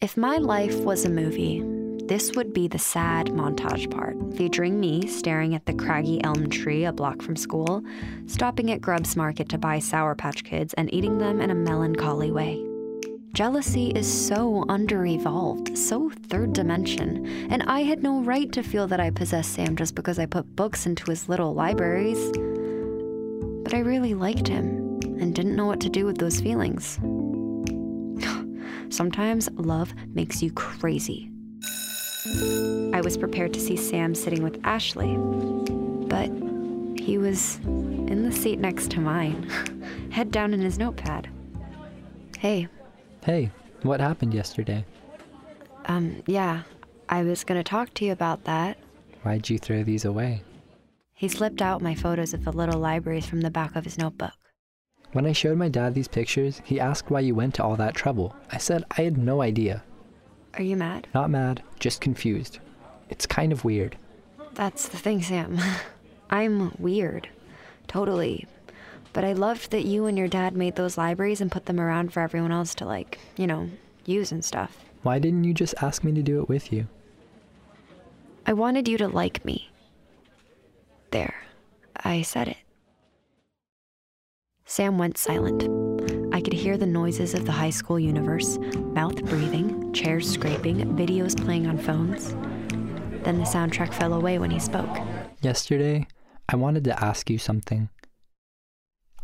If 0.00 0.16
my 0.16 0.36
life 0.36 0.76
was 0.76 1.04
a 1.04 1.10
movie, 1.10 1.60
this 2.06 2.36
would 2.36 2.52
be 2.52 2.68
the 2.68 2.78
sad 2.78 3.30
montage 3.30 3.90
part, 3.90 4.16
featuring 4.36 4.78
me 4.78 5.08
staring 5.08 5.56
at 5.56 5.66
the 5.66 5.72
craggy 5.72 6.22
elm 6.22 6.48
tree 6.48 6.84
a 6.84 6.92
block 6.92 7.20
from 7.20 7.34
school, 7.34 7.82
stopping 8.26 8.70
at 8.70 8.80
Grubbs 8.80 9.16
Market 9.16 9.48
to 9.48 9.58
buy 9.58 9.80
Sour 9.80 10.14
Patch 10.14 10.44
Kids 10.44 10.72
and 10.74 10.94
eating 10.94 11.18
them 11.18 11.40
in 11.40 11.50
a 11.50 11.54
melancholy 11.56 12.30
way. 12.30 12.64
Jealousy 13.32 13.88
is 13.88 14.06
so 14.06 14.64
under-evolved, 14.68 15.76
so 15.76 16.12
third 16.28 16.52
dimension, 16.52 17.26
and 17.50 17.64
I 17.64 17.80
had 17.80 18.00
no 18.00 18.20
right 18.20 18.52
to 18.52 18.62
feel 18.62 18.86
that 18.86 19.00
I 19.00 19.10
possessed 19.10 19.54
Sam 19.54 19.74
just 19.74 19.96
because 19.96 20.20
I 20.20 20.26
put 20.26 20.54
books 20.54 20.86
into 20.86 21.10
his 21.10 21.28
little 21.28 21.54
libraries. 21.54 22.30
But 23.64 23.74
I 23.74 23.80
really 23.80 24.14
liked 24.14 24.46
him 24.46 25.00
and 25.18 25.34
didn't 25.34 25.56
know 25.56 25.66
what 25.66 25.80
to 25.80 25.88
do 25.88 26.06
with 26.06 26.18
those 26.18 26.40
feelings. 26.40 27.00
Sometimes 28.98 29.48
love 29.54 29.94
makes 30.12 30.42
you 30.42 30.50
crazy. 30.50 31.30
I 32.92 33.00
was 33.00 33.16
prepared 33.16 33.54
to 33.54 33.60
see 33.60 33.76
Sam 33.76 34.12
sitting 34.12 34.42
with 34.42 34.58
Ashley, 34.64 35.14
but 36.08 36.28
he 37.00 37.16
was 37.16 37.58
in 37.58 38.28
the 38.28 38.32
seat 38.32 38.58
next 38.58 38.90
to 38.90 39.00
mine, 39.00 39.48
head 40.10 40.32
down 40.32 40.52
in 40.52 40.60
his 40.60 40.80
notepad. 40.80 41.28
Hey, 42.38 42.66
Hey, 43.22 43.52
what 43.82 44.00
happened 44.00 44.34
yesterday? 44.34 44.84
um, 45.86 46.20
yeah, 46.26 46.62
I 47.08 47.22
was 47.22 47.44
gonna 47.44 47.62
talk 47.62 47.94
to 47.94 48.04
you 48.04 48.10
about 48.10 48.42
that. 48.46 48.78
Why'd 49.22 49.48
you 49.48 49.58
throw 49.58 49.84
these 49.84 50.06
away? 50.06 50.42
He 51.14 51.28
slipped 51.28 51.62
out 51.62 51.82
my 51.82 51.94
photos 51.94 52.34
of 52.34 52.44
the 52.44 52.50
little 52.52 52.80
libraries 52.80 53.26
from 53.26 53.42
the 53.42 53.50
back 53.50 53.76
of 53.76 53.84
his 53.84 53.96
notebook. 53.96 54.34
When 55.12 55.26
I 55.26 55.32
showed 55.32 55.56
my 55.56 55.68
dad 55.68 55.94
these 55.94 56.08
pictures, 56.08 56.60
he 56.64 56.78
asked 56.78 57.10
why 57.10 57.20
you 57.20 57.34
went 57.34 57.54
to 57.54 57.64
all 57.64 57.76
that 57.76 57.94
trouble. 57.94 58.36
I 58.52 58.58
said 58.58 58.84
I 58.90 59.02
had 59.02 59.16
no 59.16 59.40
idea. 59.40 59.82
Are 60.54 60.62
you 60.62 60.76
mad? 60.76 61.06
Not 61.14 61.30
mad, 61.30 61.62
just 61.78 62.00
confused. 62.00 62.58
It's 63.08 63.26
kind 63.26 63.52
of 63.52 63.64
weird. 63.64 63.96
That's 64.54 64.88
the 64.88 64.98
thing, 64.98 65.22
Sam. 65.22 65.58
I'm 66.30 66.74
weird. 66.78 67.28
Totally. 67.86 68.46
But 69.12 69.24
I 69.24 69.32
loved 69.32 69.70
that 69.70 69.86
you 69.86 70.06
and 70.06 70.18
your 70.18 70.28
dad 70.28 70.54
made 70.54 70.76
those 70.76 70.98
libraries 70.98 71.40
and 71.40 71.50
put 71.50 71.66
them 71.66 71.80
around 71.80 72.12
for 72.12 72.20
everyone 72.20 72.52
else 72.52 72.74
to, 72.76 72.84
like, 72.84 73.18
you 73.36 73.46
know, 73.46 73.70
use 74.04 74.30
and 74.30 74.44
stuff. 74.44 74.76
Why 75.02 75.18
didn't 75.18 75.44
you 75.44 75.54
just 75.54 75.74
ask 75.80 76.04
me 76.04 76.12
to 76.12 76.22
do 76.22 76.40
it 76.42 76.48
with 76.48 76.72
you? 76.72 76.86
I 78.46 78.52
wanted 78.52 78.88
you 78.88 78.98
to 78.98 79.08
like 79.08 79.44
me. 79.44 79.70
There. 81.10 81.34
I 81.96 82.22
said 82.22 82.48
it. 82.48 82.58
Sam 84.78 84.96
went 84.96 85.18
silent. 85.18 85.64
I 86.32 86.40
could 86.40 86.52
hear 86.52 86.76
the 86.76 86.86
noises 86.86 87.34
of 87.34 87.44
the 87.44 87.50
high 87.50 87.70
school 87.70 87.98
universe 87.98 88.58
mouth 88.94 89.24
breathing, 89.24 89.92
chairs 89.92 90.30
scraping, 90.30 90.94
videos 90.94 91.36
playing 91.36 91.66
on 91.66 91.78
phones. 91.78 92.32
Then 93.24 93.38
the 93.38 93.44
soundtrack 93.44 93.92
fell 93.92 94.14
away 94.14 94.38
when 94.38 94.52
he 94.52 94.60
spoke. 94.60 94.96
Yesterday, 95.42 96.06
I 96.48 96.54
wanted 96.54 96.84
to 96.84 97.04
ask 97.04 97.28
you 97.28 97.38
something. 97.38 97.88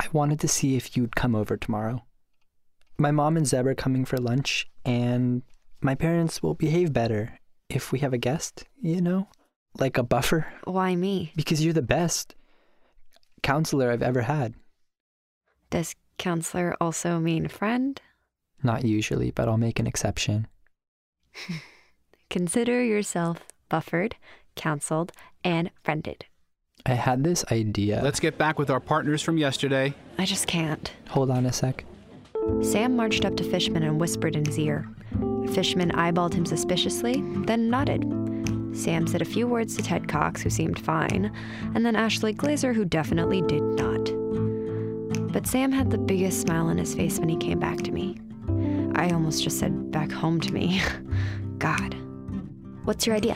I 0.00 0.08
wanted 0.12 0.40
to 0.40 0.48
see 0.48 0.74
if 0.74 0.96
you'd 0.96 1.14
come 1.14 1.36
over 1.36 1.56
tomorrow. 1.56 2.02
My 2.98 3.12
mom 3.12 3.36
and 3.36 3.46
Zeb 3.46 3.64
are 3.64 3.76
coming 3.76 4.04
for 4.04 4.16
lunch, 4.16 4.68
and 4.84 5.44
my 5.80 5.94
parents 5.94 6.42
will 6.42 6.54
behave 6.54 6.92
better 6.92 7.38
if 7.68 7.92
we 7.92 8.00
have 8.00 8.12
a 8.12 8.18
guest, 8.18 8.64
you 8.82 9.00
know? 9.00 9.28
Like 9.78 9.98
a 9.98 10.02
buffer, 10.02 10.52
Why 10.64 10.96
me? 10.96 11.32
because 11.36 11.64
you're 11.64 11.72
the 11.72 11.80
best 11.80 12.34
counselor 13.44 13.92
I've 13.92 14.02
ever 14.02 14.22
had. 14.22 14.54
Does 15.74 15.96
counselor 16.18 16.76
also 16.80 17.18
mean 17.18 17.48
friend? 17.48 18.00
Not 18.62 18.84
usually, 18.84 19.32
but 19.32 19.48
I'll 19.48 19.56
make 19.56 19.80
an 19.80 19.88
exception. 19.88 20.46
Consider 22.30 22.80
yourself 22.80 23.40
buffered, 23.68 24.14
counseled, 24.54 25.10
and 25.42 25.72
friended. 25.82 26.26
I 26.86 26.94
had 26.94 27.24
this 27.24 27.44
idea. 27.50 28.00
Let's 28.04 28.20
get 28.20 28.38
back 28.38 28.56
with 28.56 28.70
our 28.70 28.78
partners 28.78 29.20
from 29.20 29.36
yesterday. 29.36 29.94
I 30.16 30.26
just 30.26 30.46
can't. 30.46 30.92
Hold 31.08 31.32
on 31.32 31.44
a 31.44 31.52
sec. 31.52 31.84
Sam 32.62 32.94
marched 32.94 33.24
up 33.24 33.36
to 33.38 33.42
Fishman 33.42 33.82
and 33.82 34.00
whispered 34.00 34.36
in 34.36 34.44
his 34.44 34.60
ear. 34.60 34.88
Fishman 35.54 35.90
eyeballed 35.90 36.34
him 36.34 36.46
suspiciously, 36.46 37.20
then 37.46 37.68
nodded. 37.68 38.04
Sam 38.76 39.08
said 39.08 39.22
a 39.22 39.24
few 39.24 39.48
words 39.48 39.74
to 39.74 39.82
Ted 39.82 40.06
Cox, 40.06 40.40
who 40.40 40.50
seemed 40.50 40.78
fine, 40.78 41.34
and 41.74 41.84
then 41.84 41.96
Ashley 41.96 42.32
Glazer, 42.32 42.76
who 42.76 42.84
definitely 42.84 43.42
did 43.42 43.62
not. 43.62 44.23
But 45.34 45.48
Sam 45.48 45.72
had 45.72 45.90
the 45.90 45.98
biggest 45.98 46.42
smile 46.42 46.68
on 46.68 46.78
his 46.78 46.94
face 46.94 47.18
when 47.18 47.28
he 47.28 47.36
came 47.36 47.58
back 47.58 47.78
to 47.78 47.90
me. 47.90 48.16
I 48.94 49.10
almost 49.10 49.42
just 49.42 49.58
said 49.58 49.90
back 49.90 50.12
home 50.12 50.38
to 50.40 50.52
me. 50.52 50.80
God. 51.58 51.96
What's 52.84 53.04
your 53.04 53.16
idea? 53.16 53.34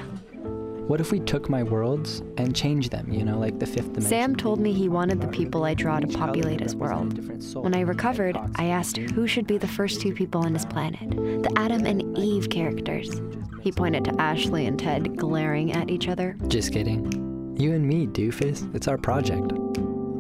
What 0.87 1.01
if 1.01 1.11
we 1.11 1.19
took 1.19 1.51
my 1.51 1.65
worlds 1.65 2.23
and 2.37 2.55
changed 2.55 2.93
them, 2.93 3.13
you 3.13 3.25
know, 3.25 3.37
like 3.37 3.59
the 3.59 3.67
fifth 3.67 3.87
dimension? 3.95 4.09
Sam 4.09 4.37
told 4.37 4.61
me 4.61 4.73
he 4.73 4.89
wanted 4.89 5.21
the 5.21 5.27
people 5.27 5.65
I 5.65 5.75
draw 5.75 5.99
to 5.99 6.07
populate 6.07 6.61
his 6.61 6.77
world. 6.77 7.19
When 7.57 7.75
I 7.75 7.81
recovered, 7.81 8.39
I 8.55 8.67
asked 8.67 8.99
who 8.99 9.27
should 9.27 9.49
be 9.49 9.59
the 9.59 9.67
first 9.67 10.01
two 10.01 10.15
people 10.15 10.45
on 10.45 10.55
his 10.55 10.67
planet 10.67 11.11
the 11.11 11.53
Adam 11.57 11.85
and 11.85 12.17
Eve 12.17 12.49
characters. 12.49 13.21
He 13.61 13.73
pointed 13.73 14.05
to 14.05 14.21
Ashley 14.21 14.67
and 14.67 14.79
Ted 14.79 15.17
glaring 15.17 15.73
at 15.73 15.91
each 15.91 16.07
other. 16.07 16.37
Just 16.47 16.73
kidding. 16.73 17.57
You 17.59 17.73
and 17.73 17.85
me, 17.85 18.07
doofus. 18.07 18.73
It's 18.73 18.87
our 18.87 18.99
project. 18.99 19.53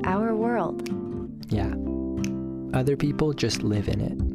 Our 0.04 0.34
world. 0.34 1.07
Other 2.78 2.96
people 2.96 3.32
just 3.32 3.64
live 3.64 3.88
in 3.88 4.00
it. 4.00 4.27